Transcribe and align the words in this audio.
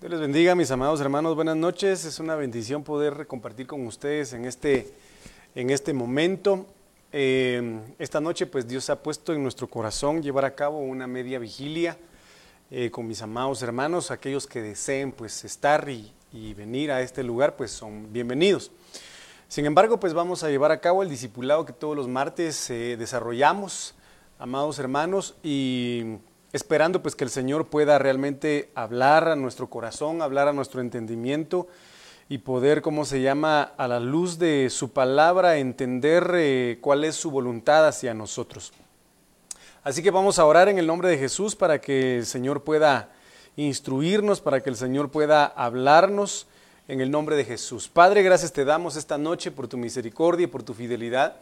Dios 0.00 0.12
les 0.12 0.20
bendiga, 0.20 0.54
mis 0.54 0.70
amados 0.70 0.98
hermanos. 1.02 1.34
Buenas 1.34 1.58
noches. 1.58 2.06
Es 2.06 2.20
una 2.20 2.34
bendición 2.34 2.82
poder 2.82 3.26
compartir 3.26 3.66
con 3.66 3.86
ustedes 3.86 4.32
en 4.32 4.46
este, 4.46 4.94
en 5.54 5.68
este 5.68 5.92
momento. 5.92 6.64
Eh, 7.12 7.78
esta 7.98 8.18
noche, 8.18 8.46
pues 8.46 8.66
Dios 8.66 8.88
ha 8.88 9.02
puesto 9.02 9.34
en 9.34 9.42
nuestro 9.42 9.66
corazón 9.66 10.22
llevar 10.22 10.46
a 10.46 10.54
cabo 10.54 10.78
una 10.78 11.06
media 11.06 11.38
vigilia 11.38 11.98
eh, 12.70 12.90
con 12.90 13.06
mis 13.06 13.20
amados 13.20 13.60
hermanos. 13.60 14.10
Aquellos 14.10 14.46
que 14.46 14.62
deseen, 14.62 15.12
pues, 15.12 15.44
estar 15.44 15.86
y, 15.90 16.14
venir 16.54 16.92
a 16.92 17.02
este 17.02 17.22
lugar, 17.22 17.54
pues, 17.56 17.70
son 17.70 18.10
bienvenidos. 18.10 18.70
Sin 19.48 19.66
embargo, 19.66 20.00
pues 20.00 20.14
vamos 20.14 20.42
a 20.42 20.48
llevar 20.48 20.72
a 20.72 20.80
cabo 20.80 21.02
el 21.02 21.10
discipulado 21.10 21.66
que 21.66 21.74
todos 21.74 21.94
los 21.94 22.08
martes 22.08 22.70
eh, 22.70 22.96
desarrollamos, 22.98 23.94
amados 24.38 24.78
hermanos, 24.78 25.34
y 25.42 26.16
esperando 26.52 27.02
pues 27.02 27.14
que 27.14 27.24
el 27.24 27.30
Señor 27.30 27.68
pueda 27.68 27.98
realmente 27.98 28.70
hablar 28.74 29.28
a 29.28 29.36
nuestro 29.36 29.68
corazón, 29.68 30.22
hablar 30.22 30.48
a 30.48 30.52
nuestro 30.52 30.80
entendimiento 30.80 31.68
y 32.28 32.38
poder, 32.38 32.82
¿cómo 32.82 33.04
se 33.04 33.22
llama?, 33.22 33.62
a 33.76 33.88
la 33.88 34.00
luz 34.00 34.38
de 34.38 34.68
su 34.70 34.92
palabra, 34.92 35.58
entender 35.58 36.30
eh, 36.34 36.78
cuál 36.80 37.04
es 37.04 37.16
su 37.16 37.30
voluntad 37.30 37.86
hacia 37.86 38.14
nosotros. 38.14 38.72
Así 39.82 40.02
que 40.02 40.10
vamos 40.10 40.38
a 40.38 40.44
orar 40.44 40.68
en 40.68 40.78
el 40.78 40.86
nombre 40.86 41.08
de 41.08 41.18
Jesús 41.18 41.56
para 41.56 41.80
que 41.80 42.18
el 42.18 42.26
Señor 42.26 42.62
pueda 42.62 43.10
instruirnos, 43.56 44.40
para 44.40 44.62
que 44.62 44.70
el 44.70 44.76
Señor 44.76 45.10
pueda 45.10 45.44
hablarnos 45.44 46.46
en 46.86 47.00
el 47.00 47.10
nombre 47.10 47.36
de 47.36 47.44
Jesús. 47.44 47.88
Padre, 47.88 48.22
gracias 48.22 48.52
te 48.52 48.64
damos 48.64 48.96
esta 48.96 49.16
noche 49.16 49.50
por 49.50 49.68
tu 49.68 49.76
misericordia 49.76 50.44
y 50.44 50.48
por 50.48 50.62
tu 50.62 50.74
fidelidad 50.74 51.36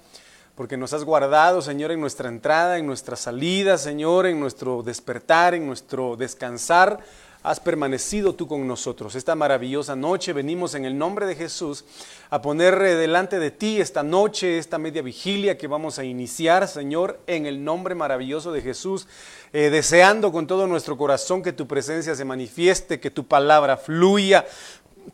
porque 0.59 0.77
nos 0.77 0.93
has 0.93 1.05
guardado, 1.05 1.63
Señor, 1.63 1.93
en 1.93 2.01
nuestra 2.01 2.29
entrada, 2.29 2.79
en 2.79 2.87
nuestra 2.87 3.15
salida, 3.15 3.79
Señor, 3.79 4.27
en 4.27 4.41
nuestro 4.41 4.83
despertar, 4.83 5.55
en 5.55 5.65
nuestro 5.65 6.17
descansar. 6.17 6.99
Has 7.45 7.61
permanecido 7.61 8.35
tú 8.35 8.49
con 8.49 8.67
nosotros. 8.67 9.15
Esta 9.15 9.37
maravillosa 9.37 9.95
noche 9.95 10.33
venimos 10.33 10.75
en 10.75 10.85
el 10.85 10.99
nombre 10.99 11.27
de 11.27 11.37
Jesús 11.37 11.85
a 12.31 12.43
poner 12.43 12.75
eh, 12.83 12.97
delante 12.97 13.39
de 13.39 13.53
ti 13.53 13.81
esta 13.81 14.03
noche, 14.03 14.59
esta 14.59 14.79
media 14.79 15.01
vigilia 15.01 15.57
que 15.57 15.69
vamos 15.69 16.01
a 16.01 16.05
iniciar, 16.05 16.67
Señor, 16.67 17.21
en 17.29 17.47
el 17.47 17.63
nombre 17.63 17.95
maravilloso 17.95 18.51
de 18.51 18.61
Jesús, 18.61 19.07
eh, 19.53 19.71
deseando 19.71 20.33
con 20.33 20.49
todo 20.49 20.67
nuestro 20.67 20.99
corazón 20.99 21.43
que 21.43 21.53
tu 21.53 21.69
presencia 21.69 22.17
se 22.17 22.25
manifieste, 22.25 22.99
que 22.99 23.13
tu 23.13 23.25
palabra 23.29 23.77
fluya, 23.77 24.45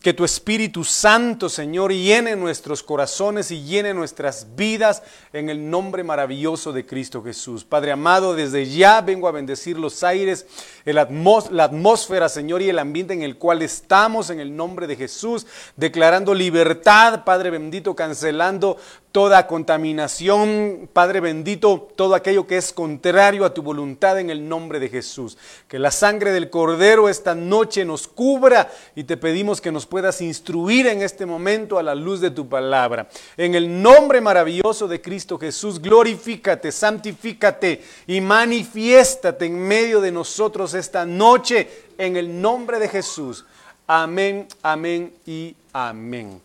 que 0.00 0.12
tu 0.12 0.25
Espíritu 0.25 0.84
Santo, 0.84 1.48
Señor, 1.48 1.92
llene 1.92 2.37
nuestros 2.37 2.83
corazones 2.83 3.50
y 3.50 3.62
llene 3.62 3.95
nuestras 3.95 4.56
vidas 4.56 5.03
en 5.33 5.48
el 5.48 5.70
nombre 5.70 6.05
maravilloso 6.05 6.73
de 6.73 6.87
Cristo 6.87 7.23
Jesús. 7.23 7.64
Padre 7.64 7.92
amado, 7.92 8.34
desde 8.34 8.67
ya 8.67 9.00
vengo 9.00 9.28
a 9.28 9.33
bendecir 9.33 9.78
los 9.78 10.03
aires, 10.03 10.47
la 10.84 11.03
atmósfera, 11.03 12.28
Señor, 12.28 12.62
y 12.62 12.69
el 12.69 12.78
ambiente 12.78 13.15
en 13.15 13.22
el 13.22 13.37
cual 13.37 13.62
estamos 13.62 14.31
en 14.31 14.41
el 14.41 14.56
nombre 14.56 14.87
de 14.87 14.97
Jesús, 14.97 15.47
declarando 15.77 16.34
libertad, 16.34 17.25
Padre 17.25 17.50
bendito, 17.50 17.95
cancelando 17.95 18.78
toda 19.15 19.47
contaminación, 19.47 20.91
Padre 20.92 21.20
bendito, 21.20 21.89
todo 21.95 22.17
aquello 22.17 22.48
que 22.48 22.56
es 22.56 22.72
contrario 22.72 23.45
a 23.45 23.55
tu 23.55 23.62
voluntad 23.62 24.19
en 24.19 24.28
el 24.28 24.48
nombre 24.48 24.81
de 24.81 24.89
Jesús. 24.89 25.39
Que 25.69 25.78
la 25.78 25.92
sangre 25.92 26.33
del 26.33 26.50
Cordero 26.50 27.09
esta 27.09 27.37
noche 27.37 27.84
nos 27.84 28.09
cubra 28.09 28.72
y 28.97 29.05
te 29.05 29.17
pedimos 29.17 29.61
que 29.61 29.70
nos 29.70 29.84
puedas 29.87 30.21
instruir 30.21 30.87
en 30.87 31.03
este 31.03 31.27
momento 31.27 31.79
a 31.79 31.83
la 31.83 31.95
luz 31.95 32.21
de 32.21 32.31
tu 32.31 32.49
palabra. 32.49 33.09
En 33.37 33.55
el 33.55 33.83
nombre 33.83 34.21
maravilloso 34.21 34.89
de 34.89 35.01
Cristo 35.01 35.39
Jesús, 35.39 35.81
glorifícate, 35.81 36.73
santifícate 36.73 37.83
y 38.07 38.21
manifiéstate 38.21 39.47
en 39.47 39.59
medio 39.59 40.01
de 40.01 40.12
nosotros 40.12 40.75
esta 40.75 41.05
noche 41.05 41.69
en 41.99 42.17
el 42.17 42.41
nombre 42.41 42.79
de 42.79 42.89
Jesús. 42.89 43.45
Amén, 43.87 44.49
amén 44.62 45.12
y 45.27 45.55
amén. 45.73 46.41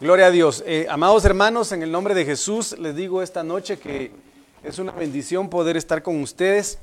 Gloria 0.00 0.26
a 0.26 0.30
Dios. 0.30 0.62
Eh, 0.66 0.86
amados 0.88 1.24
hermanos, 1.24 1.72
en 1.72 1.82
el 1.82 1.92
nombre 1.92 2.14
de 2.14 2.24
Jesús 2.24 2.78
les 2.78 2.96
digo 2.96 3.22
esta 3.22 3.42
noche 3.42 3.78
que 3.78 4.10
es 4.62 4.78
una 4.78 4.92
bendición 4.92 5.50
poder 5.50 5.76
estar 5.76 6.02
con 6.02 6.20
ustedes. 6.22 6.78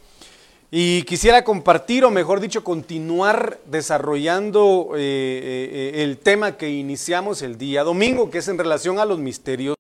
Y 0.73 1.03
quisiera 1.03 1.43
compartir, 1.43 2.05
o 2.05 2.11
mejor 2.11 2.39
dicho, 2.39 2.63
continuar 2.63 3.59
desarrollando 3.65 4.91
eh, 4.95 5.01
eh, 5.03 6.03
el 6.03 6.17
tema 6.17 6.55
que 6.55 6.69
iniciamos 6.69 7.41
el 7.41 7.57
día 7.57 7.83
domingo, 7.83 8.31
que 8.31 8.37
es 8.37 8.47
en 8.47 8.57
relación 8.57 8.97
a 8.97 9.03
los 9.03 9.19
misterios 9.19 9.75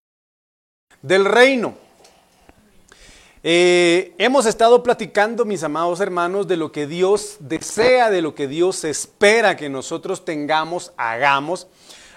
del 1.01 1.23
reino. 1.23 1.75
hemos 3.41 4.45
estado 4.45 4.83
platicando, 4.83 5.45
mis 5.45 5.63
amados 5.63 6.01
hermanos, 6.01 6.49
de 6.49 6.57
lo 6.57 6.73
que 6.73 6.87
Dios 6.87 7.37
desea, 7.39 8.09
de 8.09 8.21
lo 8.21 8.35
que 8.35 8.49
Dios 8.49 8.83
espera 8.83 9.55
que 9.55 9.69
nosotros 9.69 10.25
tengamos, 10.25 10.91
hagamos 10.97 11.67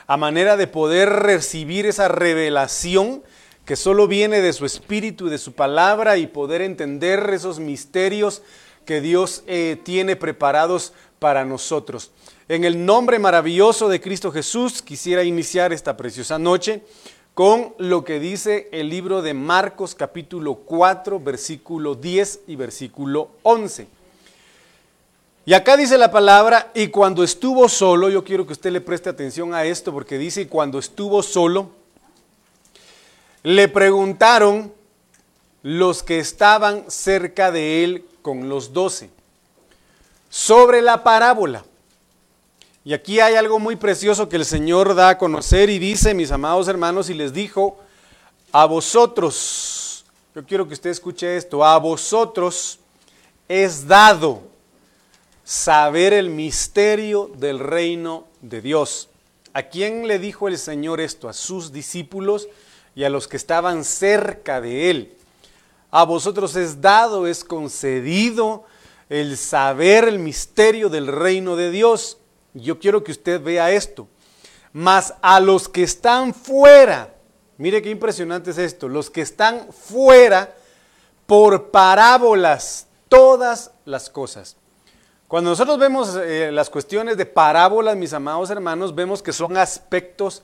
a 0.09 0.17
manera 0.17 0.57
de 0.57 0.67
poder 0.67 1.11
recibir 1.11 1.87
esa 1.87 2.09
revelación 2.09 3.23
que 3.65 3.77
solo 3.77 4.07
viene 4.07 4.41
de 4.41 4.53
su 4.53 4.67
espíritu 4.67 5.27
y 5.27 5.31
de 5.31 5.39
su 5.39 5.53
palabra 5.53 6.17
y 6.17 6.27
poder 6.27 6.61
entender 6.61 7.31
esos 7.33 7.59
misterios 7.59 8.43
que 8.85 9.01
Dios 9.01 9.43
eh, 9.47 9.79
tiene 9.83 10.17
preparados 10.17 10.93
para 11.19 11.45
nosotros. 11.45 12.11
En 12.49 12.65
el 12.65 12.85
nombre 12.85 13.19
maravilloso 13.19 13.89
de 13.89 14.01
Cristo 14.01 14.31
Jesús 14.31 14.83
quisiera 14.83 15.25
iniciar 15.25 15.73
esta 15.73 15.97
preciosa 15.97 16.39
noche 16.39 16.83
con 17.33 17.75
lo 17.79 18.05
que 18.05 18.21
dice 18.21 18.69
el 18.71 18.91
libro 18.91 19.23
de 19.23 19.33
Marcos 19.33 19.95
capítulo 19.95 20.57
4 20.57 21.19
versículo 21.21 21.95
10 21.95 22.41
y 22.47 22.57
versículo 22.57 23.31
11. 23.43 23.89
Y 25.47 25.53
acá 25.53 25.77
dice 25.77 25.99
la 25.99 26.11
palabra, 26.11 26.71
y 26.75 26.89
cuando 26.89 27.23
estuvo 27.23 27.69
solo, 27.69 28.09
yo 28.09 28.25
quiero 28.25 28.47
que 28.47 28.55
usted 28.55 28.73
le 28.73 28.81
preste 28.81 29.11
atención 29.11 29.53
a 29.53 29.65
esto, 29.65 29.93
porque 29.93 30.17
dice, 30.17 30.43
y 30.43 30.47
cuando 30.47 30.79
estuvo 30.79 31.23
solo, 31.23 31.71
le 33.45 33.69
preguntaron 33.69 34.73
los 35.63 36.03
que 36.03 36.19
estaban 36.19 36.91
cerca 36.91 37.53
de 37.53 37.85
él 37.85 38.05
con 38.23 38.49
los 38.49 38.73
doce 38.73 39.11
sobre 40.31 40.83
la 40.83 41.05
parábola. 41.05 41.65
Y 42.85 42.95
aquí 42.95 43.21
hay 43.21 43.35
algo 43.37 43.59
muy 43.59 43.77
precioso 43.77 44.29
que 44.29 44.37
el 44.37 44.45
Señor 44.45 44.95
da 44.95 45.11
a 45.11 45.19
conocer 45.19 45.71
y 45.71 45.79
dice, 45.79 46.15
mis 46.15 46.33
amados 46.33 46.69
hermanos, 46.69 47.09
y 47.09 47.15
les 47.15 47.33
dijo, 47.33 47.79
a 48.51 48.65
vosotros, 48.65 50.05
yo 50.35 50.45
quiero 50.45 50.67
que 50.67 50.75
usted 50.75 50.91
escuche 50.91 51.37
esto, 51.37 51.65
a 51.65 51.79
vosotros 51.79 52.79
es 53.47 53.87
dado 53.87 54.43
saber 55.45 56.15
el 56.15 56.31
misterio 56.31 57.31
del 57.37 57.59
reino 57.59 58.25
de 58.41 58.63
Dios. 58.63 59.09
¿A 59.53 59.65
quién 59.65 60.09
le 60.09 60.19
dijo 60.19 60.49
el 60.49 60.59
Señor 60.59 61.01
esto? 61.01 61.29
A 61.29 61.35
sus 61.35 61.73
discípulos 61.73 62.49
y 62.95 63.05
a 63.05 63.11
los 63.11 63.29
que 63.29 63.37
estaban 63.37 63.85
cerca 63.85 64.61
de 64.61 64.91
él. 64.91 65.17
A 65.91 66.05
vosotros 66.05 66.57
es 66.57 66.81
dado, 66.81 67.27
es 67.27 67.45
concedido 67.45 68.65
el 69.09 69.37
saber 69.37 70.05
el 70.05 70.19
misterio 70.19 70.89
del 70.89 71.07
reino 71.07 71.57
de 71.57 71.71
Dios. 71.71 72.19
Yo 72.53 72.79
quiero 72.79 73.05
que 73.05 73.13
usted 73.13 73.43
vea 73.43 73.71
esto. 73.73 74.09
Mas 74.73 75.15
a 75.23 75.39
los 75.39 75.69
que 75.69 75.85
están 75.85 76.35
fuera, 76.35 77.15
mire 77.59 77.81
qué 77.81 77.91
impresionante 77.91 78.51
es 78.51 78.59
esto, 78.59 78.89
los 78.89 79.09
que 79.09 79.21
están 79.21 79.69
fuera 79.73 80.53
por 81.27 81.71
parábolas, 81.71 82.89
todas 83.09 83.71
las 83.85 84.11
cosas. 84.11 84.57
Cuando 85.29 85.51
nosotros 85.51 85.79
vemos 85.79 86.17
eh, 86.17 86.51
las 86.53 86.71
cuestiones 86.71 87.17
de 87.17 87.27
parábolas, 87.27 87.97
mis 87.97 88.13
amados 88.13 88.51
hermanos, 88.51 88.95
vemos 88.95 89.23
que 89.23 89.33
son 89.33 89.57
aspectos, 89.57 90.43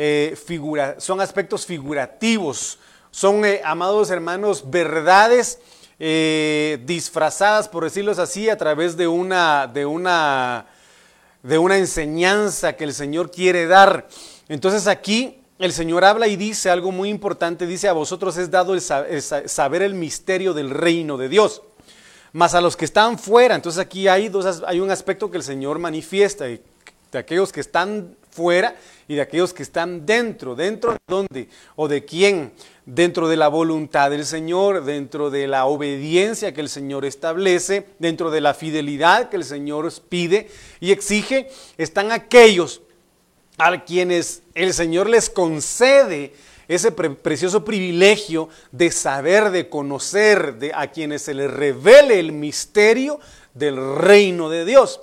eh, 0.00 0.96
son 0.98 1.20
aspectos 1.20 1.66
figurativos, 1.66 2.78
son, 3.10 3.44
eh, 3.44 3.60
amados 3.64 4.10
hermanos, 4.10 4.70
verdades 4.70 5.58
disfrazadas, 5.98 7.68
por 7.68 7.82
decirlo 7.82 8.12
así, 8.12 8.48
a 8.48 8.56
través 8.56 8.96
de 8.96 9.08
una, 9.08 9.66
de, 9.66 9.84
una, 9.84 10.66
de 11.42 11.58
una 11.58 11.76
enseñanza 11.76 12.74
que 12.74 12.84
el 12.84 12.94
Señor 12.94 13.32
quiere 13.32 13.66
dar. 13.66 14.06
Entonces 14.48 14.86
aquí 14.86 15.40
el 15.58 15.72
Señor 15.72 16.04
habla 16.04 16.28
y 16.28 16.36
dice 16.36 16.70
algo 16.70 16.92
muy 16.92 17.08
importante, 17.08 17.66
dice, 17.66 17.88
a 17.88 17.94
vosotros 17.94 18.36
es 18.36 18.48
dado 18.48 18.74
el 18.74 18.80
saber 18.80 19.82
el 19.82 19.94
misterio 19.94 20.54
del 20.54 20.70
reino 20.70 21.16
de 21.16 21.28
Dios 21.28 21.62
más 22.32 22.54
a 22.54 22.60
los 22.60 22.76
que 22.76 22.84
están 22.84 23.18
fuera. 23.18 23.54
Entonces 23.54 23.80
aquí 23.80 24.08
hay, 24.08 24.28
dos, 24.28 24.62
hay 24.66 24.80
un 24.80 24.90
aspecto 24.90 25.30
que 25.30 25.38
el 25.38 25.42
Señor 25.42 25.78
manifiesta, 25.78 26.44
de 26.44 27.18
aquellos 27.18 27.52
que 27.52 27.60
están 27.60 28.16
fuera 28.30 28.76
y 29.06 29.14
de 29.14 29.22
aquellos 29.22 29.52
que 29.52 29.62
están 29.62 30.06
dentro. 30.06 30.54
¿Dentro 30.54 30.92
de 30.92 30.98
dónde? 31.06 31.48
¿O 31.76 31.88
de 31.88 32.04
quién? 32.04 32.52
Dentro 32.86 33.28
de 33.28 33.36
la 33.36 33.48
voluntad 33.48 34.10
del 34.10 34.24
Señor, 34.24 34.84
dentro 34.84 35.30
de 35.30 35.46
la 35.46 35.66
obediencia 35.66 36.54
que 36.54 36.60
el 36.60 36.68
Señor 36.68 37.04
establece, 37.04 37.86
dentro 37.98 38.30
de 38.30 38.40
la 38.40 38.54
fidelidad 38.54 39.28
que 39.28 39.36
el 39.36 39.44
Señor 39.44 39.92
pide 40.08 40.48
y 40.80 40.92
exige, 40.92 41.48
están 41.76 42.12
aquellos 42.12 42.82
a 43.58 43.84
quienes 43.84 44.42
el 44.54 44.72
Señor 44.72 45.08
les 45.08 45.28
concede 45.28 46.32
ese 46.68 46.92
precioso 46.92 47.64
privilegio 47.64 48.50
de 48.72 48.90
saber, 48.90 49.50
de 49.50 49.68
conocer, 49.68 50.58
de 50.58 50.72
a 50.74 50.90
quienes 50.92 51.22
se 51.22 51.34
les 51.34 51.50
revele 51.50 52.20
el 52.20 52.32
misterio 52.32 53.18
del 53.54 53.96
reino 53.96 54.50
de 54.50 54.66
Dios. 54.66 55.00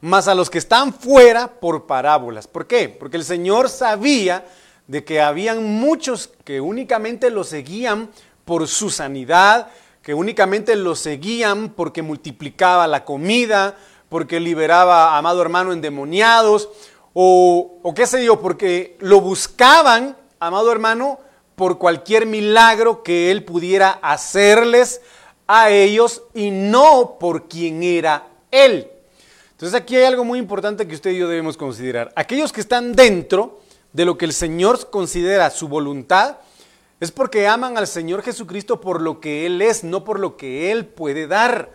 Mas 0.00 0.28
a 0.28 0.34
los 0.34 0.50
que 0.50 0.58
están 0.58 0.92
fuera 0.92 1.48
por 1.48 1.86
parábolas. 1.86 2.46
¿Por 2.46 2.66
qué? 2.66 2.88
Porque 2.88 3.16
el 3.16 3.24
Señor 3.24 3.68
sabía 3.68 4.44
de 4.86 5.04
que 5.04 5.20
habían 5.20 5.64
muchos 5.64 6.30
que 6.44 6.60
únicamente 6.60 7.30
lo 7.30 7.44
seguían 7.44 8.10
por 8.44 8.68
su 8.68 8.90
sanidad, 8.90 9.68
que 10.02 10.14
únicamente 10.14 10.76
lo 10.76 10.94
seguían 10.94 11.70
porque 11.70 12.02
multiplicaba 12.02 12.86
la 12.86 13.04
comida, 13.04 13.76
porque 14.08 14.40
liberaba 14.40 15.14
a 15.14 15.18
amado 15.18 15.40
hermano 15.40 15.72
endemoniados, 15.72 16.68
o, 17.14 17.78
o 17.82 17.94
qué 17.94 18.06
sé 18.06 18.24
yo, 18.24 18.40
porque 18.40 18.96
lo 19.00 19.20
buscaban, 19.20 20.16
amado 20.38 20.70
hermano, 20.70 21.18
por 21.56 21.78
cualquier 21.78 22.26
milagro 22.26 23.02
que 23.02 23.30
él 23.30 23.44
pudiera 23.44 23.98
hacerles 24.02 25.00
a 25.46 25.70
ellos 25.70 26.22
y 26.34 26.50
no 26.50 27.16
por 27.18 27.48
quien 27.48 27.82
era 27.82 28.26
él. 28.50 28.90
Entonces 29.64 29.80
aquí 29.80 29.96
hay 29.96 30.04
algo 30.04 30.26
muy 30.26 30.38
importante 30.38 30.86
que 30.86 30.94
usted 30.94 31.12
y 31.12 31.16
yo 31.16 31.26
debemos 31.26 31.56
considerar. 31.56 32.12
Aquellos 32.16 32.52
que 32.52 32.60
están 32.60 32.92
dentro 32.92 33.62
de 33.94 34.04
lo 34.04 34.18
que 34.18 34.26
el 34.26 34.34
Señor 34.34 34.90
considera 34.90 35.48
su 35.48 35.68
voluntad, 35.68 36.36
es 37.00 37.10
porque 37.10 37.48
aman 37.48 37.78
al 37.78 37.86
Señor 37.86 38.20
Jesucristo 38.22 38.78
por 38.78 39.00
lo 39.00 39.20
que 39.20 39.46
Él 39.46 39.62
es, 39.62 39.82
no 39.82 40.04
por 40.04 40.20
lo 40.20 40.36
que 40.36 40.70
Él 40.70 40.84
puede 40.84 41.26
dar. 41.26 41.70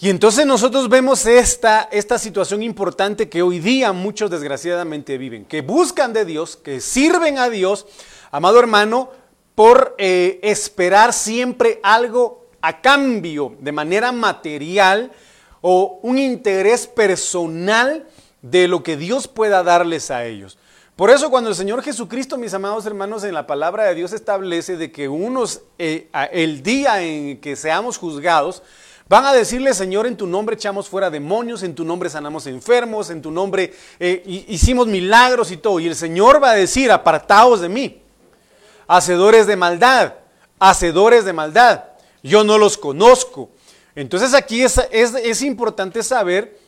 Y 0.00 0.08
entonces 0.08 0.44
nosotros 0.46 0.88
vemos 0.88 1.26
esta, 1.26 1.88
esta 1.92 2.18
situación 2.18 2.60
importante 2.60 3.28
que 3.28 3.42
hoy 3.42 3.60
día 3.60 3.92
muchos 3.92 4.28
desgraciadamente 4.28 5.16
viven, 5.16 5.44
que 5.44 5.62
buscan 5.62 6.12
de 6.12 6.24
Dios, 6.24 6.56
que 6.56 6.80
sirven 6.80 7.38
a 7.38 7.48
Dios, 7.48 7.86
amado 8.32 8.58
hermano, 8.58 9.12
por 9.54 9.94
eh, 9.96 10.40
esperar 10.42 11.12
siempre 11.12 11.78
algo 11.84 12.48
a 12.60 12.80
cambio 12.80 13.54
de 13.60 13.70
manera 13.70 14.10
material 14.10 15.12
o 15.60 15.98
un 16.02 16.18
interés 16.18 16.86
personal 16.86 18.06
de 18.42 18.68
lo 18.68 18.82
que 18.82 18.96
Dios 18.96 19.28
pueda 19.28 19.62
darles 19.62 20.10
a 20.10 20.24
ellos. 20.24 20.58
Por 20.96 21.10
eso 21.10 21.30
cuando 21.30 21.48
el 21.48 21.56
Señor 21.56 21.82
Jesucristo, 21.82 22.36
mis 22.36 22.52
amados 22.52 22.84
hermanos, 22.84 23.24
en 23.24 23.32
la 23.32 23.46
palabra 23.46 23.84
de 23.84 23.94
Dios 23.94 24.12
establece 24.12 24.76
de 24.76 24.92
que 24.92 25.08
unos, 25.08 25.62
eh, 25.78 26.08
el 26.30 26.62
día 26.62 27.02
en 27.02 27.40
que 27.40 27.56
seamos 27.56 27.96
juzgados, 27.96 28.62
van 29.08 29.24
a 29.24 29.32
decirle, 29.32 29.72
Señor, 29.72 30.06
en 30.06 30.16
tu 30.16 30.26
nombre 30.26 30.56
echamos 30.56 30.88
fuera 30.88 31.08
demonios, 31.08 31.62
en 31.62 31.74
tu 31.74 31.84
nombre 31.84 32.10
sanamos 32.10 32.46
enfermos, 32.46 33.08
en 33.08 33.22
tu 33.22 33.30
nombre 33.30 33.72
eh, 33.98 34.22
hicimos 34.46 34.86
milagros 34.86 35.50
y 35.50 35.56
todo. 35.56 35.80
Y 35.80 35.86
el 35.86 35.96
Señor 35.96 36.42
va 36.42 36.50
a 36.50 36.54
decir, 36.54 36.92
apartaos 36.92 37.62
de 37.62 37.70
mí, 37.70 38.02
hacedores 38.86 39.46
de 39.46 39.56
maldad, 39.56 40.14
hacedores 40.58 41.24
de 41.24 41.32
maldad, 41.32 41.84
yo 42.22 42.44
no 42.44 42.58
los 42.58 42.76
conozco. 42.76 43.48
Entonces 43.94 44.34
aquí 44.34 44.62
es, 44.62 44.80
es, 44.90 45.42
importante 45.42 46.02
saber 46.02 46.58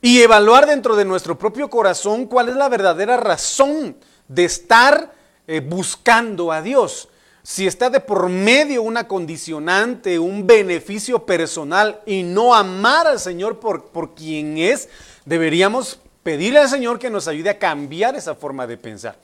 y 0.00 0.20
evaluar 0.20 0.66
dentro 0.66 0.96
de 0.96 1.04
nuestro 1.04 1.38
propio 1.38 1.70
corazón 1.70 2.26
cuál 2.26 2.48
es 2.48 2.56
la 2.56 2.68
verdadera 2.68 3.16
razón 3.16 3.96
de 4.28 4.44
estar 4.44 5.12
eh, 5.46 5.60
buscando 5.60 6.52
a 6.52 6.60
Dios. 6.60 7.08
Si 7.42 7.66
está 7.66 7.90
de 7.90 8.00
por 8.00 8.28
medio 8.28 8.82
una 8.82 9.08
condicionante, 9.08 10.18
un 10.18 10.46
beneficio 10.46 11.24
personal 11.26 12.00
y 12.06 12.22
no 12.22 12.54
amar 12.54 13.06
al 13.06 13.18
Señor 13.18 13.58
por, 13.58 13.86
por 13.86 14.14
quien 14.14 14.58
es, 14.58 14.88
deberíamos 15.24 15.98
pedirle 16.22 16.60
al 16.60 16.68
Señor 16.68 16.98
que 16.98 17.10
nos 17.10 17.26
ayude 17.26 17.50
a 17.50 17.58
cambiar 17.58 18.14
esa 18.14 18.34
forma 18.34 18.66
de 18.66 18.76
pensar. 18.76 19.16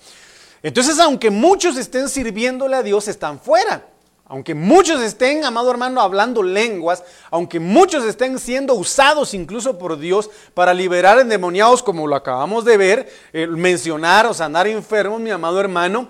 Entonces, 0.62 0.98
aunque 0.98 1.30
muchos 1.30 1.76
estén 1.76 2.08
sirviéndole 2.08 2.74
a 2.74 2.82
Dios, 2.82 3.06
están 3.06 3.38
fuera. 3.38 3.86
Aunque 4.30 4.54
muchos 4.54 5.02
estén, 5.02 5.42
amado 5.46 5.70
hermano, 5.70 6.02
hablando 6.02 6.42
lenguas, 6.42 7.02
aunque 7.30 7.58
muchos 7.58 8.04
estén 8.04 8.38
siendo 8.38 8.74
usados 8.74 9.32
incluso 9.32 9.78
por 9.78 9.98
Dios 9.98 10.28
para 10.52 10.74
liberar 10.74 11.18
endemoniados, 11.18 11.82
como 11.82 12.06
lo 12.06 12.14
acabamos 12.14 12.66
de 12.66 12.76
ver, 12.76 13.12
eh, 13.32 13.46
mencionar 13.46 14.26
o 14.26 14.34
sanar 14.34 14.66
enfermos, 14.66 15.18
mi 15.18 15.30
amado 15.30 15.58
hermano, 15.58 16.08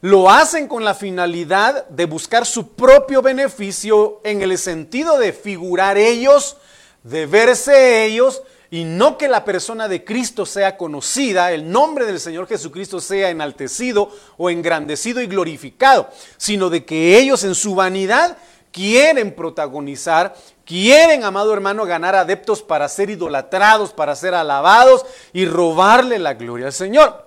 lo 0.00 0.30
hacen 0.30 0.68
con 0.68 0.84
la 0.84 0.94
finalidad 0.94 1.88
de 1.88 2.04
buscar 2.04 2.46
su 2.46 2.68
propio 2.74 3.20
beneficio 3.20 4.20
en 4.22 4.42
el 4.42 4.56
sentido 4.58 5.18
de 5.18 5.32
figurar 5.32 5.98
ellos, 5.98 6.58
de 7.02 7.26
verse 7.26 8.04
ellos 8.04 8.42
y 8.70 8.84
no 8.84 9.16
que 9.16 9.28
la 9.28 9.44
persona 9.44 9.88
de 9.88 10.04
Cristo 10.04 10.44
sea 10.46 10.76
conocida, 10.76 11.52
el 11.52 11.70
nombre 11.70 12.04
del 12.04 12.20
Señor 12.20 12.46
Jesucristo 12.48 13.00
sea 13.00 13.30
enaltecido 13.30 14.10
o 14.36 14.50
engrandecido 14.50 15.20
y 15.20 15.26
glorificado, 15.26 16.10
sino 16.36 16.70
de 16.70 16.84
que 16.84 17.18
ellos 17.18 17.44
en 17.44 17.54
su 17.54 17.74
vanidad 17.74 18.36
quieren 18.72 19.34
protagonizar, 19.34 20.34
quieren, 20.64 21.24
amado 21.24 21.52
hermano, 21.54 21.86
ganar 21.86 22.14
adeptos 22.14 22.62
para 22.62 22.88
ser 22.88 23.10
idolatrados, 23.10 23.92
para 23.92 24.16
ser 24.16 24.34
alabados 24.34 25.06
y 25.32 25.46
robarle 25.46 26.18
la 26.18 26.34
gloria 26.34 26.66
al 26.66 26.72
Señor. 26.72 27.26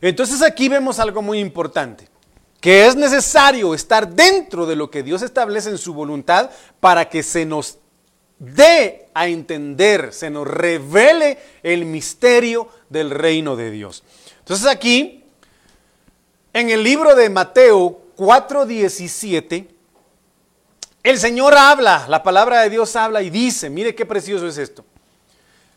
Entonces 0.00 0.42
aquí 0.42 0.68
vemos 0.68 1.00
algo 1.00 1.20
muy 1.20 1.40
importante, 1.40 2.08
que 2.60 2.86
es 2.86 2.94
necesario 2.94 3.74
estar 3.74 4.08
dentro 4.08 4.66
de 4.66 4.76
lo 4.76 4.90
que 4.90 5.02
Dios 5.02 5.22
establece 5.22 5.70
en 5.70 5.78
su 5.78 5.92
voluntad 5.92 6.50
para 6.80 7.08
que 7.08 7.22
se 7.22 7.44
nos 7.44 7.78
dé 8.38 9.08
a 9.14 9.28
entender, 9.28 10.12
se 10.12 10.30
nos 10.30 10.46
revele 10.46 11.38
el 11.62 11.84
misterio 11.84 12.68
del 12.88 13.10
reino 13.10 13.56
de 13.56 13.70
Dios. 13.70 14.02
Entonces 14.38 14.66
aquí, 14.66 15.24
en 16.52 16.70
el 16.70 16.82
libro 16.82 17.14
de 17.14 17.28
Mateo 17.28 18.00
4:17, 18.16 19.68
el 21.02 21.18
Señor 21.18 21.54
habla, 21.54 22.06
la 22.08 22.22
palabra 22.22 22.62
de 22.62 22.70
Dios 22.70 22.94
habla 22.96 23.22
y 23.22 23.30
dice, 23.30 23.70
mire 23.70 23.94
qué 23.94 24.04
precioso 24.04 24.46
es 24.46 24.58
esto. 24.58 24.84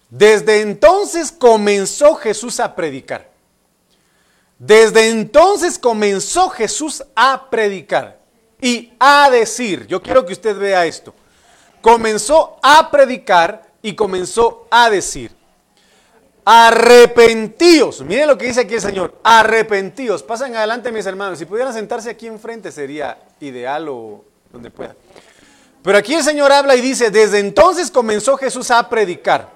Desde 0.10 0.62
entonces 0.62 1.32
comenzó 1.32 2.16
Jesús 2.16 2.60
a 2.60 2.76
predicar. 2.76 3.32
Desde 4.60 5.10
entonces 5.10 5.80
comenzó 5.80 6.50
Jesús 6.50 7.04
a 7.16 7.50
predicar 7.50 8.20
y 8.62 8.94
a 9.00 9.30
decir, 9.32 9.88
yo 9.88 10.02
quiero 10.02 10.26
que 10.26 10.34
usted 10.34 10.56
vea 10.56 10.86
esto, 10.86 11.16
comenzó 11.82 12.58
a 12.62 12.90
predicar 12.92 13.64
y 13.82 13.96
comenzó 13.96 14.68
a 14.70 14.90
decir, 14.90 15.32
arrepentíos. 16.46 18.02
Miren 18.02 18.28
lo 18.28 18.38
que 18.38 18.46
dice 18.46 18.62
aquí 18.62 18.76
el 18.76 18.82
Señor, 18.82 19.16
arrepentíos. 19.24 20.24
Pasen 20.24 20.56
adelante 20.56 20.92
mis 20.92 21.06
hermanos, 21.06 21.40
si 21.40 21.46
pudieran 21.46 21.74
sentarse 21.74 22.10
aquí 22.10 22.28
enfrente 22.28 22.72
sería 22.72 23.18
ideal 23.40 23.90
o 23.90 24.24
donde 24.52 24.70
pueda. 24.70 24.96
Pero 25.84 25.98
aquí 25.98 26.14
el 26.14 26.24
Señor 26.24 26.52
habla 26.52 26.76
y 26.76 26.82
dice, 26.82 27.10
desde 27.10 27.40
entonces 27.40 27.90
comenzó 27.90 28.38
Jesús 28.38 28.70
a 28.70 28.88
predicar 28.88 29.50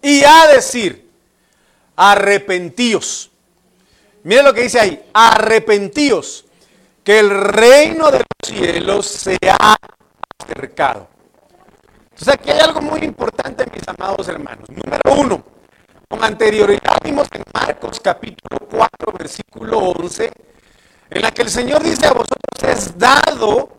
y 0.00 0.24
a 0.24 0.46
decir, 0.48 1.10
arrepentíos. 1.94 3.30
Miren 4.24 4.44
lo 4.44 4.54
que 4.54 4.62
dice 4.62 4.80
ahí, 4.80 5.02
arrepentíos, 5.12 6.44
que 7.04 7.18
el 7.18 7.30
reino 7.30 8.10
de 8.10 8.18
los 8.18 8.56
cielos 8.56 9.06
se 9.06 9.36
ha 9.42 9.76
acercado. 10.42 11.08
Entonces 12.04 12.34
aquí 12.34 12.50
hay 12.50 12.60
algo 12.60 12.80
muy 12.82 13.00
importante, 13.00 13.64
mis 13.72 13.86
amados 13.88 14.28
hermanos. 14.28 14.68
Número 14.68 15.20
uno, 15.20 15.42
con 16.08 16.22
anterioridad 16.22 16.98
vimos 17.02 17.28
en 17.32 17.42
Marcos 17.52 18.00
capítulo 18.00 18.58
4, 18.70 19.12
versículo 19.18 19.78
11, 19.78 20.30
en 21.10 21.22
la 21.22 21.30
que 21.30 21.42
el 21.42 21.48
Señor 21.48 21.82
dice 21.82 22.06
a 22.06 22.12
vosotros 22.12 22.62
es 22.62 22.96
dado 22.96 23.76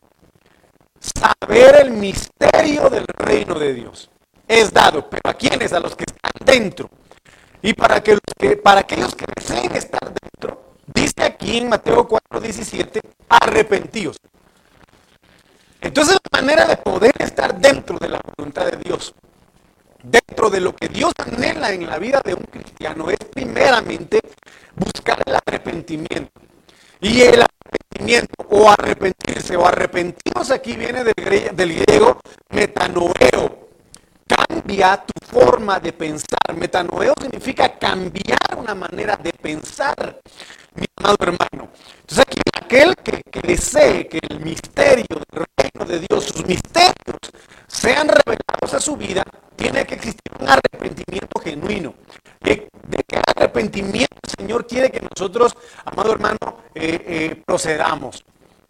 saber 0.99 1.81
el 1.81 1.91
misterio 1.91 2.89
del 2.89 3.05
reino 3.07 3.57
de 3.59 3.73
Dios. 3.73 4.09
Es 4.47 4.71
dado, 4.73 5.09
pero 5.09 5.21
¿a 5.29 5.33
quiénes? 5.33 5.73
A 5.73 5.79
los 5.79 5.95
que 5.95 6.05
están 6.05 6.31
dentro. 6.45 6.89
Y 7.61 7.73
para, 7.73 8.03
que, 8.03 8.13
los 8.13 8.21
que, 8.37 8.57
para 8.57 8.81
aquellos 8.81 9.15
que 9.15 9.25
deseen 9.35 9.73
estar 9.75 10.13
dentro, 10.13 10.75
dice 10.93 11.23
aquí 11.23 11.57
en 11.57 11.69
Mateo 11.69 12.07
4, 12.07 12.41
17, 12.41 13.01
arrepentíos. 13.29 14.17
Manera 16.33 16.65
de 16.65 16.77
poder 16.77 17.13
estar 17.19 17.59
dentro 17.59 17.99
de 17.99 18.09
la 18.09 18.19
voluntad 18.35 18.65
de 18.65 18.77
Dios, 18.77 19.13
dentro 20.01 20.49
de 20.49 20.59
lo 20.61 20.75
que 20.75 20.89
Dios 20.89 21.13
anhela 21.19 21.71
en 21.71 21.87
la 21.87 21.99
vida 21.99 22.21
de 22.25 22.33
un 22.33 22.43
cristiano, 22.43 23.11
es 23.11 23.19
primeramente 23.31 24.19
buscar 24.75 25.21
el 25.25 25.35
arrepentimiento. 25.35 26.31
Y 26.99 27.21
el 27.21 27.43
arrepentimiento 27.43 28.33
o 28.49 28.67
arrepentirse 28.67 29.55
o 29.55 29.65
arrepentirnos 29.67 30.49
aquí 30.49 30.75
viene 30.75 31.03
del, 31.03 31.55
del 31.55 31.83
griego 31.83 32.19
metanoeo. 32.49 33.69
Cambia 34.27 35.05
tu 35.05 35.25
forma 35.27 35.79
de 35.79 35.93
pensar. 35.93 36.55
Metanoeo 36.57 37.13
significa 37.21 37.77
cambiar 37.77 38.57
una 38.57 38.73
manera 38.73 39.17
de 39.17 39.31
pensar, 39.33 40.19
mi 40.75 40.85
amado 40.97 41.17
hermano. 41.21 41.69
Entonces 42.01 42.19
aquí 42.19 42.39
aquel 42.53 42.95
que, 42.95 43.41
desee 43.41 44.07
que 44.07 44.19
el 44.29 44.39
misterio 44.39 45.05
del 45.31 45.45
reino 45.57 45.85
de 45.85 46.05
Dios, 46.07 46.25
sus 46.25 46.45
misterios, 46.45 47.19
sean 47.67 48.07
revelados 48.07 48.73
a 48.73 48.79
su 48.79 48.95
vida, 48.95 49.23
tiene 49.55 49.85
que 49.85 49.95
existir 49.95 50.21
un 50.39 50.49
arrepentimiento 50.49 51.39
genuino. 51.39 51.93
¿De, 52.41 52.67
qué 53.07 53.21
arrepentimiento 53.35 54.17
el 54.23 54.29
Señor 54.37 54.67
quiere 54.67 54.91
que 54.91 55.01
nosotros, 55.01 55.55
amado 55.85 56.13
hermano, 56.13 56.37
eh, 56.73 57.03
eh, 57.05 57.43
procedamos? 57.45 58.23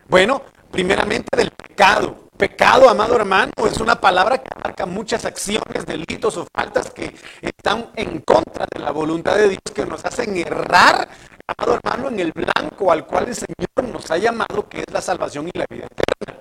Bueno, 0.07 0.43
primeramente 0.71 1.37
del 1.37 1.51
pecado, 1.51 2.23
Pecado, 2.37 2.89
amado 2.89 3.15
hermano, 3.15 3.51
es 3.69 3.79
una 3.79 4.01
palabra 4.01 4.39
que 4.39 4.49
abarca 4.55 4.87
muchas 4.87 5.23
acciones, 5.23 5.85
delitos 5.85 6.35
o 6.35 6.47
faltas 6.53 6.89
que 6.89 7.15
están 7.41 7.91
en 7.95 8.21
contra 8.21 8.65
de 8.73 8.79
la 8.79 8.91
voluntad 8.91 9.35
de 9.35 9.49
Dios, 9.49 9.61
que 9.73 9.85
nos 9.85 10.03
hacen 10.03 10.35
errar, 10.35 11.07
amado 11.47 11.79
hermano, 11.83 12.09
en 12.09 12.19
el 12.19 12.31
blanco 12.31 12.91
al 12.91 13.05
cual 13.05 13.27
el 13.27 13.35
Señor 13.35 13.91
nos 13.91 14.09
ha 14.11 14.17
llamado, 14.17 14.67
que 14.69 14.79
es 14.79 14.91
la 14.91 15.01
salvación 15.01 15.47
y 15.47 15.57
la 15.57 15.65
vida 15.69 15.85
eterna. 15.85 16.39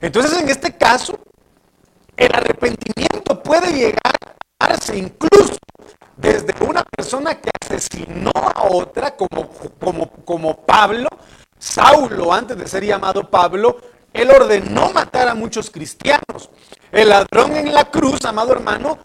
Entonces, 0.00 0.40
en 0.40 0.48
este 0.48 0.76
caso, 0.76 1.18
el 2.16 2.34
arrepentimiento 2.34 3.42
puede 3.42 3.72
llegar 3.72 4.14
a 4.58 4.68
darse 4.68 4.96
incluso 4.96 5.56
desde 6.16 6.54
una 6.64 6.82
persona 6.84 7.40
que 7.40 7.50
asesinó 7.60 8.30
a 8.34 8.64
otra, 8.70 9.16
como, 9.16 9.48
como, 9.80 10.10
como 10.24 10.56
Pablo, 10.64 11.08
Saulo, 11.58 12.32
antes 12.32 12.56
de 12.56 12.68
ser 12.68 12.84
llamado 12.84 13.28
Pablo, 13.28 13.78
él 14.12 14.30
ordenó 14.30 14.90
matar 14.92 15.28
a 15.28 15.34
muchos 15.34 15.70
cristianos. 15.70 16.50
El 16.90 17.10
ladrón 17.10 17.56
en 17.56 17.74
la 17.74 17.86
cruz, 17.90 18.24
amado 18.24 18.52
hermano, 18.52 18.98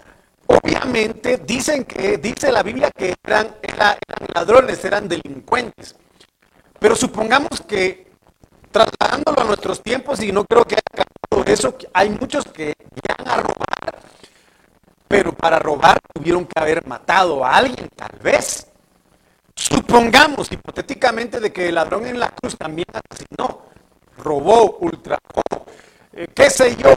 obviamente 0.52 1.38
dicen 1.38 1.86
que, 1.86 2.18
dice 2.18 2.52
la 2.52 2.64
Biblia 2.64 2.92
que 2.92 3.16
eran, 3.24 3.56
ladrones, 4.34 4.84
eran 4.86 5.08
delincuentes. 5.08 5.96
Pero 6.80 6.96
supongamos 6.96 7.62
que 7.68 8.12
trasladándolo 8.72 9.42
a 9.42 9.44
nuestros 9.44 9.82
tiempos, 9.84 10.22
y 10.22 10.32
no 10.32 10.46
creo 10.46 10.64
que 10.66 10.76
haya 10.76 11.06
cambiado 11.06 11.54
eso, 11.54 11.78
hay 11.94 12.10
muchos 12.10 12.46
que 12.46 12.74
llegan 12.96 13.28
a 13.28 13.38
robar, 13.38 14.00
pero 15.08 15.34
para 15.34 15.60
robar 15.60 16.00
tuvieron 16.14 16.46
que 16.46 16.60
haber 16.60 16.88
matado 16.88 17.44
a 17.44 17.56
alguien, 17.56 17.90
tal 17.96 18.18
vez. 18.20 18.68
Supongamos 19.54 20.52
hipotéticamente 20.52 21.40
de 21.40 21.52
que 21.52 21.70
el 21.70 21.76
ladrón 21.76 22.08
en 22.08 22.20
la 22.20 22.30
cruz 22.30 22.58
también 22.58 22.88
asesinó 22.94 23.70
robó, 24.18 24.78
ultrajó, 24.80 25.44
eh, 26.14 26.28
qué 26.34 26.50
sé 26.50 26.76
yo, 26.78 26.96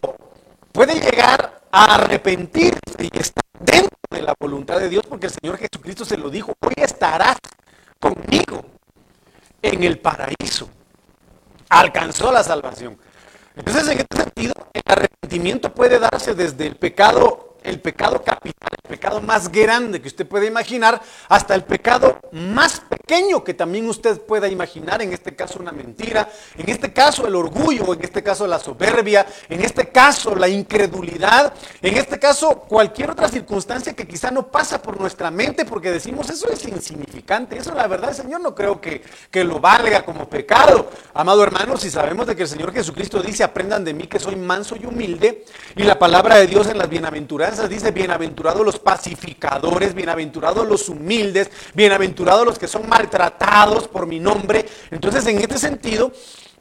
puede 0.73 0.95
llegar 1.01 1.63
a 1.71 1.95
arrepentirse 1.97 2.79
y 2.99 3.19
estar 3.19 3.44
dentro 3.59 3.99
de 4.11 4.23
la 4.23 4.35
voluntad 4.39 4.79
de 4.79 4.89
Dios 4.89 5.05
porque 5.09 5.27
el 5.27 5.33
Señor 5.33 5.59
Jesucristo 5.59 6.05
se 6.05 6.17
lo 6.17 6.31
dijo, 6.31 6.55
hoy 6.61 6.75
estarás 6.77 7.37
conmigo 7.99 8.65
en 9.63 9.83
el 9.83 9.99
paraíso. 9.99 10.69
Alcanzó 11.69 12.31
la 12.31 12.45
salvación. 12.45 12.99
Entonces, 13.57 13.89
en 13.89 13.99
este 14.01 14.17
sentido, 14.17 14.55
el 14.73 14.83
arrepentimiento 14.87 15.73
puede 15.73 15.99
darse 15.99 16.35
desde 16.35 16.67
el 16.67 16.77
pecado 16.77 17.54
el 17.65 17.81
pecado 17.81 18.23
capital, 18.23 18.71
el 18.83 18.89
pecado 18.89 19.21
más 19.21 19.51
grande 19.51 20.01
que 20.01 20.09
usted 20.09 20.27
puede 20.27 20.47
imaginar, 20.47 21.01
hasta 21.29 21.55
el 21.55 21.65
pecado 21.65 22.21
más 22.33 22.81
pequeño 22.81 23.43
que 23.43 23.55
también 23.55 23.89
usted 23.89 24.21
pueda 24.21 24.49
imaginar, 24.49 25.03
en 25.03 25.13
este 25.13 25.35
caso 25.35 25.59
una 25.59 25.73
mentira, 25.73 26.29
en 26.57 26.69
este 26.69 26.93
caso 26.93 27.27
el 27.27 27.35
orgullo, 27.35 27.95
en 27.95 28.03
este 28.03 28.23
caso 28.23 28.47
la 28.47 28.59
soberbia, 28.59 29.27
en 29.49 29.63
este 29.63 29.89
caso 29.89 30.35
la 30.35 30.49
incredulidad, 30.49 31.55
en 31.83 31.97
este 31.97 32.19
caso 32.19 32.61
cualquier 32.61 33.11
otra 33.11 33.29
circunstancia 33.29 33.95
que 33.95 34.07
quizá 34.07 34.31
no 34.31 34.49
pasa 34.49 34.81
por 34.81 35.01
nuestra 35.01 35.31
mente 35.31 35.65
porque 35.65 35.91
decimos 35.91 36.31
eso 36.31 36.49
es 36.51 36.65
insignificante, 36.67 37.59
eso 37.59 37.75
la 37.75 37.87
verdad 37.87 38.13
Señor 38.13 38.41
no 38.41 38.55
creo 38.55 38.81
que, 38.81 39.03
que 39.31 39.45
lo 39.45 39.61
valga 39.61 40.05
como 40.05 40.29
pecado. 40.29 40.91
Amado 41.15 41.43
hermano, 41.43 41.77
si 41.77 41.91
sabemos 41.91 42.27
de 42.27 42.37
que 42.37 42.43
el 42.43 42.49
Señor 42.49 42.73
Jesucristo 42.73 43.23
dice, 43.23 43.45
aprendan 43.45 43.85
de 43.85 43.95
mí 43.95 44.07
que 44.07 44.19
soy 44.19 44.37
manso 44.37 44.77
y 44.77 44.87
humilde, 44.87 45.45
y 45.77 45.83
la 45.83 45.99
palabra 45.99 46.37
de 46.37 46.47
Dios 46.47 46.69
en 46.69 46.79
las 46.79 46.89
bienaventuranzas, 46.89 47.54
dice, 47.63 47.93
bienaventurados 47.93 48.65
los 48.65 48.79
pacificadores, 48.79 49.95
bienaventurados 49.95 50.67
los 50.67 50.89
humildes, 50.89 51.51
bienaventurados 51.73 52.45
los 52.45 52.59
que 52.59 52.67
son 52.67 52.89
maltratados 52.89 53.87
por 53.89 54.07
mi 54.07 54.19
nombre. 54.19 54.67
Entonces, 54.91 55.25
en 55.27 55.39
este 55.39 55.57
sentido, 55.57 56.13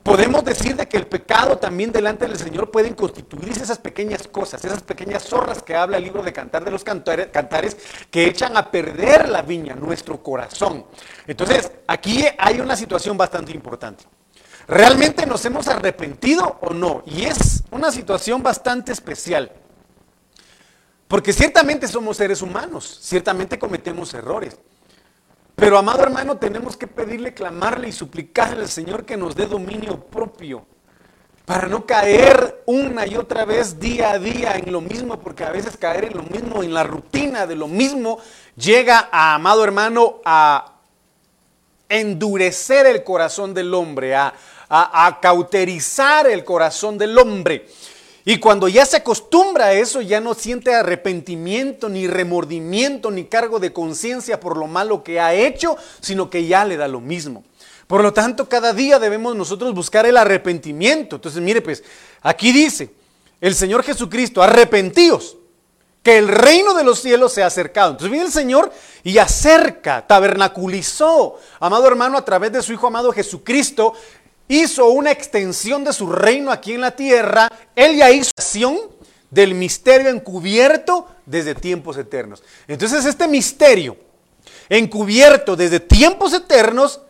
podemos 0.03 0.45
decir 0.45 0.75
de 0.75 0.87
que 0.87 0.97
el 0.97 1.07
pecado 1.07 1.57
también 1.57 1.91
delante 1.91 2.27
del 2.27 2.37
Señor 2.37 2.69
pueden 2.69 2.93
constituirse 2.93 3.63
esas 3.63 3.79
pequeñas 3.79 4.27
cosas, 4.27 4.63
esas 4.63 4.83
pequeñas 4.83 5.23
zorras 5.23 5.63
que 5.63 5.75
habla 5.75 5.97
el 5.97 6.03
libro 6.03 6.21
de 6.21 6.31
Cantar 6.31 6.63
de 6.63 6.71
los 6.71 6.83
Cantares, 6.83 7.27
cantares 7.33 7.75
que 8.11 8.27
echan 8.27 8.55
a 8.55 8.69
perder 8.69 9.29
la 9.29 9.41
viña, 9.41 9.75
nuestro 9.75 10.21
corazón. 10.21 10.85
Entonces, 11.25 11.71
aquí 11.87 12.23
hay 12.37 12.59
una 12.59 12.75
situación 12.75 13.17
bastante 13.17 13.51
importante. 13.51 14.05
¿Realmente 14.67 15.25
nos 15.25 15.43
hemos 15.43 15.67
arrepentido 15.67 16.59
o 16.61 16.73
no? 16.73 17.03
Y 17.05 17.23
es 17.23 17.63
una 17.71 17.91
situación 17.91 18.43
bastante 18.43 18.91
especial. 18.91 19.51
Porque 21.13 21.31
ciertamente 21.31 21.87
somos 21.87 22.17
seres 22.17 22.41
humanos, 22.41 22.97
ciertamente 22.99 23.59
cometemos 23.59 24.11
errores. 24.15 24.57
Pero 25.55 25.77
amado 25.77 26.01
hermano, 26.01 26.37
tenemos 26.39 26.75
que 26.75 26.87
pedirle, 26.87 27.35
clamarle 27.35 27.89
y 27.89 27.91
suplicarle 27.91 28.63
al 28.63 28.67
Señor 28.67 29.05
que 29.05 29.15
nos 29.15 29.35
dé 29.35 29.45
dominio 29.45 29.99
propio 30.05 30.65
para 31.45 31.67
no 31.67 31.85
caer 31.85 32.63
una 32.65 33.05
y 33.05 33.15
otra 33.15 33.45
vez 33.45 33.79
día 33.79 34.09
a 34.09 34.17
día 34.17 34.55
en 34.55 34.71
lo 34.71 34.81
mismo, 34.81 35.19
porque 35.19 35.43
a 35.43 35.51
veces 35.51 35.77
caer 35.77 36.05
en 36.05 36.17
lo 36.17 36.23
mismo, 36.23 36.63
en 36.63 36.73
la 36.73 36.83
rutina 36.83 37.45
de 37.45 37.57
lo 37.57 37.67
mismo, 37.67 38.17
llega 38.55 39.07
a, 39.11 39.35
amado 39.35 39.63
hermano, 39.63 40.19
a 40.25 40.79
endurecer 41.89 42.87
el 42.87 43.03
corazón 43.03 43.53
del 43.53 43.71
hombre, 43.75 44.15
a, 44.15 44.33
a 44.67 45.19
cauterizar 45.21 46.25
el 46.25 46.43
corazón 46.43 46.97
del 46.97 47.15
hombre. 47.19 47.67
Y 48.25 48.37
cuando 48.37 48.69
ya 48.69 48.85
se 48.85 48.97
acostumbra 48.97 49.65
a 49.65 49.73
eso, 49.73 50.01
ya 50.01 50.21
no 50.21 50.33
siente 50.33 50.73
arrepentimiento, 50.73 51.89
ni 51.89 52.07
remordimiento, 52.07 53.11
ni 53.11 53.25
cargo 53.25 53.59
de 53.59 53.73
conciencia 53.73 54.39
por 54.39 54.55
lo 54.57 54.67
malo 54.67 55.03
que 55.03 55.19
ha 55.19 55.33
hecho, 55.33 55.75
sino 55.99 56.29
que 56.29 56.47
ya 56.47 56.63
le 56.63 56.77
da 56.77 56.87
lo 56.87 57.01
mismo. 57.01 57.43
Por 57.85 58.01
lo 58.01 58.13
tanto, 58.13 58.47
cada 58.47 58.71
día 58.71 58.97
debemos 58.97 59.35
nosotros 59.35 59.73
buscar 59.73 60.05
el 60.05 60.15
arrepentimiento. 60.15 61.17
Entonces, 61.17 61.41
mire, 61.41 61.61
pues, 61.61 61.83
aquí 62.21 62.53
dice 62.53 62.91
el 63.41 63.55
Señor 63.55 63.83
Jesucristo, 63.83 64.41
arrepentíos, 64.41 65.35
que 66.01 66.17
el 66.17 66.29
reino 66.29 66.73
de 66.73 66.83
los 66.83 66.99
cielos 67.01 67.33
se 67.33 67.43
ha 67.43 67.47
acercado. 67.47 67.91
Entonces 67.91 68.11
viene 68.11 68.25
el 68.25 68.31
Señor 68.31 68.71
y 69.03 69.17
acerca, 69.17 70.07
tabernaculizó, 70.07 71.39
amado 71.59 71.87
hermano, 71.87 72.17
a 72.17 72.25
través 72.25 72.53
de 72.53 72.61
su 72.61 72.73
Hijo 72.73 72.87
amado 72.87 73.11
Jesucristo, 73.11 73.93
hizo 74.47 74.89
una 74.89 75.11
extensión 75.11 75.83
de 75.83 75.93
su 75.93 76.11
reino 76.11 76.51
aquí 76.51 76.73
en 76.73 76.81
la 76.81 76.91
tierra, 76.91 77.49
Él 77.75 77.97
ya 77.97 78.11
hizo 78.11 78.31
acción 78.37 78.77
del 79.29 79.55
misterio 79.55 80.09
encubierto 80.09 81.07
desde 81.25 81.55
tiempos 81.55 81.97
eternos. 81.97 82.43
Entonces 82.67 83.05
este 83.05 83.27
misterio 83.27 83.97
encubierto 84.69 85.55
desde 85.55 85.79
tiempos 85.79 86.33
eternos 86.33 87.01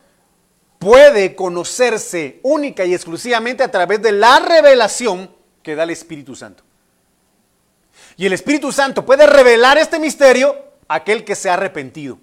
puede 0.80 1.36
conocerse 1.36 2.40
única 2.44 2.86
y 2.86 2.94
exclusivamente 2.94 3.63
a 3.63 3.72
través 3.72 4.02
de 4.02 4.12
la 4.12 4.40
revelación 4.40 5.34
que 5.62 5.75
da 5.75 5.84
el 5.84 5.92
Espíritu 5.92 6.36
Santo. 6.36 6.63
Y 8.18 8.25
el 8.25 8.34
Espíritu 8.34 8.72
Santo 8.72 9.06
puede 9.06 9.25
revelar 9.25 9.78
este 9.78 9.98
misterio 9.98 10.56
a 10.88 10.96
aquel 10.96 11.24
que 11.24 11.36
se 11.36 11.50
ha 11.50 11.54
arrepentido, 11.54 12.20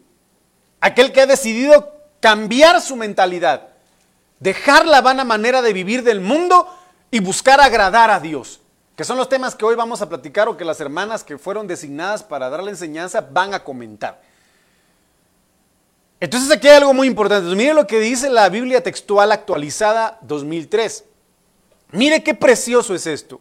aquel 0.80 1.12
que 1.12 1.22
ha 1.22 1.26
decidido 1.26 2.00
cambiar 2.20 2.80
su 2.80 2.96
mentalidad, 2.96 3.69
dejar 4.40 4.86
la 4.86 5.02
vana 5.02 5.22
manera 5.22 5.62
de 5.62 5.72
vivir 5.72 6.02
del 6.02 6.20
mundo 6.20 6.66
y 7.10 7.20
buscar 7.20 7.60
agradar 7.60 8.10
a 8.10 8.18
Dios, 8.18 8.60
que 8.96 9.04
son 9.04 9.16
los 9.16 9.28
temas 9.28 9.54
que 9.54 9.64
hoy 9.64 9.76
vamos 9.76 10.02
a 10.02 10.08
platicar 10.08 10.48
o 10.48 10.56
que 10.56 10.64
las 10.64 10.80
hermanas 10.80 11.22
que 11.22 11.38
fueron 11.38 11.66
designadas 11.66 12.22
para 12.22 12.50
dar 12.50 12.62
la 12.62 12.70
enseñanza 12.70 13.20
van 13.20 13.54
a 13.54 13.62
comentar. 13.62 14.20
Entonces 16.18 16.50
aquí 16.50 16.68
hay 16.68 16.76
algo 16.76 16.92
muy 16.92 17.06
importante. 17.06 17.54
Mire 17.54 17.72
lo 17.72 17.86
que 17.86 17.98
dice 18.00 18.28
la 18.28 18.48
Biblia 18.48 18.82
textual 18.82 19.32
actualizada 19.32 20.18
2003. 20.22 21.04
Mire 21.92 22.22
qué 22.22 22.34
precioso 22.34 22.94
es 22.94 23.06
esto. 23.06 23.40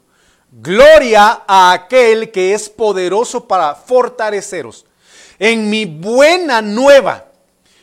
Gloria 0.51 1.43
a 1.45 1.73
aquel 1.73 2.31
que 2.31 2.53
es 2.53 2.69
poderoso 2.69 3.47
para 3.47 3.75
fortaleceros. 3.75 4.85
En 5.37 5.69
mi 5.69 5.85
buena 5.85 6.61
nueva 6.61 7.28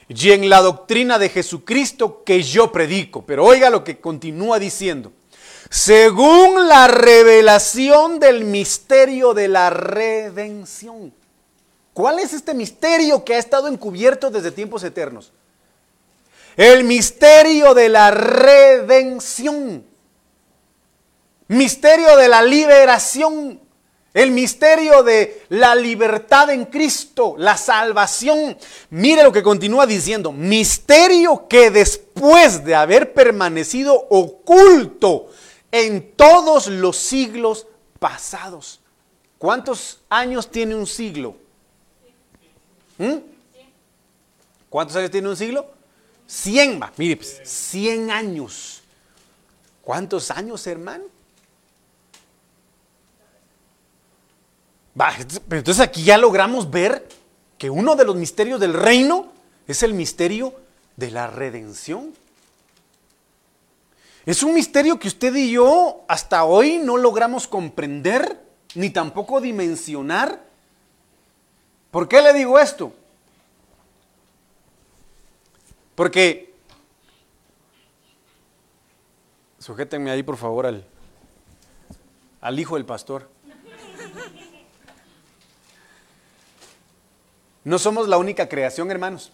y 0.08 0.30
en 0.30 0.48
la 0.48 0.60
doctrina 0.60 1.18
de 1.18 1.28
Jesucristo 1.28 2.22
que 2.24 2.42
yo 2.42 2.70
predico. 2.70 3.24
Pero 3.26 3.44
oiga 3.44 3.70
lo 3.70 3.82
que 3.82 4.00
continúa 4.00 4.58
diciendo. 4.58 5.12
Según 5.68 6.68
la 6.68 6.86
revelación 6.86 8.20
del 8.20 8.44
misterio 8.44 9.34
de 9.34 9.48
la 9.48 9.70
redención. 9.70 11.12
¿Cuál 11.92 12.20
es 12.20 12.32
este 12.32 12.54
misterio 12.54 13.24
que 13.24 13.34
ha 13.34 13.38
estado 13.38 13.68
encubierto 13.68 14.30
desde 14.30 14.52
tiempos 14.52 14.84
eternos? 14.84 15.32
El 16.56 16.84
misterio 16.84 17.74
de 17.74 17.88
la 17.88 18.10
redención. 18.10 19.84
Misterio 21.48 22.16
de 22.16 22.28
la 22.28 22.42
liberación 22.42 23.60
el 24.16 24.30
misterio 24.30 25.02
de 25.02 25.42
la 25.50 25.74
libertad 25.74 26.48
en 26.48 26.64
Cristo, 26.64 27.34
la 27.36 27.58
salvación. 27.58 28.56
Mire 28.88 29.22
lo 29.22 29.30
que 29.30 29.42
continúa 29.42 29.86
diciendo. 29.86 30.32
Misterio 30.32 31.46
que 31.46 31.70
después 31.70 32.64
de 32.64 32.74
haber 32.74 33.12
permanecido 33.12 34.06
oculto 34.08 35.28
en 35.70 36.12
todos 36.12 36.68
los 36.68 36.96
siglos 36.96 37.66
pasados. 37.98 38.80
¿Cuántos 39.36 40.00
años 40.08 40.50
tiene 40.50 40.74
un 40.74 40.86
siglo? 40.86 41.36
¿Mm? 42.96 43.16
¿Cuántos 44.70 44.96
años 44.96 45.10
tiene 45.10 45.28
un 45.28 45.36
siglo? 45.36 45.66
100, 46.26 46.80
mire, 46.96 47.22
100 47.22 48.06
pues, 48.06 48.16
años. 48.16 48.82
¿Cuántos 49.82 50.30
años, 50.30 50.66
hermano? 50.66 51.04
Pero 54.96 55.58
entonces 55.58 55.80
aquí 55.80 56.04
ya 56.04 56.16
logramos 56.16 56.70
ver 56.70 57.06
que 57.58 57.68
uno 57.68 57.96
de 57.96 58.04
los 58.04 58.16
misterios 58.16 58.60
del 58.60 58.72
reino 58.72 59.30
es 59.66 59.82
el 59.82 59.92
misterio 59.92 60.54
de 60.96 61.10
la 61.10 61.26
redención. 61.26 62.14
Es 64.24 64.42
un 64.42 64.54
misterio 64.54 64.98
que 64.98 65.08
usted 65.08 65.34
y 65.34 65.52
yo 65.52 66.04
hasta 66.08 66.44
hoy 66.44 66.78
no 66.78 66.96
logramos 66.96 67.46
comprender 67.46 68.40
ni 68.74 68.90
tampoco 68.90 69.40
dimensionar. 69.40 70.42
¿Por 71.90 72.08
qué 72.08 72.22
le 72.22 72.32
digo 72.32 72.58
esto? 72.58 72.92
Porque, 75.94 76.54
sujétenme 79.58 80.10
ahí 80.10 80.22
por 80.22 80.36
favor 80.36 80.66
al, 80.66 80.84
al 82.40 82.58
hijo 82.58 82.74
del 82.76 82.84
pastor. 82.84 83.36
No 87.66 87.80
somos 87.80 88.06
la 88.06 88.16
única 88.16 88.48
creación, 88.48 88.92
hermanos. 88.92 89.32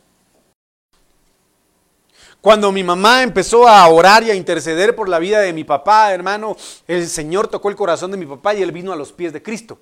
Cuando 2.41 2.73
mi 2.73 2.83
mamá 2.83 3.23
empezó 3.23 3.69
a 3.69 3.87
orar 3.87 4.23
y 4.23 4.31
a 4.31 4.35
interceder 4.35 4.97
por 4.97 5.11
la 5.11 5.19
vida 5.19 5.41
de 5.41 5.53
mi 5.53 5.65
papá, 5.65 6.15
hermano, 6.15 6.57
el 6.89 7.07
Señor 7.11 7.49
tocó 7.49 7.69
el 7.69 7.77
corazón 7.77 8.11
de 8.11 8.17
mi 8.17 8.25
papá 8.25 8.55
y 8.55 8.63
él 8.63 8.73
vino 8.73 8.91
a 8.91 8.97
los 8.97 9.13
pies 9.13 9.35
de 9.35 9.43
Cristo. 9.43 9.79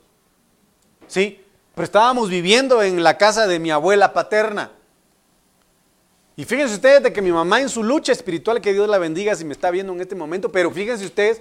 ¿Sí? 1.06 1.40
Pero 1.76 1.84
estábamos 1.84 2.28
viviendo 2.28 2.82
en 2.82 3.04
la 3.04 3.16
casa 3.16 3.46
de 3.46 3.60
mi 3.60 3.70
abuela 3.70 4.12
paterna. 4.12 4.72
Y 6.34 6.44
fíjense 6.44 6.74
ustedes 6.74 7.04
de 7.04 7.12
que 7.12 7.22
mi 7.22 7.30
mamá 7.30 7.60
en 7.60 7.68
su 7.68 7.84
lucha 7.84 8.10
espiritual, 8.10 8.60
que 8.60 8.72
Dios 8.72 8.88
la 8.88 8.98
bendiga 8.98 9.36
si 9.36 9.44
me 9.44 9.52
está 9.52 9.70
viendo 9.70 9.92
en 9.92 10.00
este 10.00 10.16
momento, 10.16 10.50
pero 10.50 10.72
fíjense 10.72 11.06
ustedes 11.06 11.40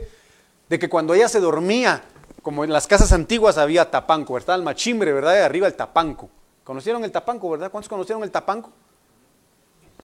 de 0.70 0.78
que 0.78 0.88
cuando 0.88 1.16
ella 1.16 1.28
se 1.28 1.40
dormía, 1.40 2.04
como 2.44 2.64
en 2.64 2.72
las 2.72 2.86
casas 2.86 3.12
antiguas 3.14 3.58
había 3.58 3.90
tapanco, 3.90 4.36
¿verdad? 4.36 4.58
El 4.58 4.64
machimbre, 4.64 5.12
¿verdad? 5.12 5.34
De 5.34 5.42
arriba 5.42 5.66
el 5.66 5.74
tapanco. 5.74 6.30
¿Conocieron 6.70 7.04
el 7.04 7.12
tapanco, 7.12 7.50
verdad? 7.50 7.72
¿Cuántos 7.72 7.90
conocieron 7.90 8.22
el 8.22 8.30
tapanco? 8.30 8.70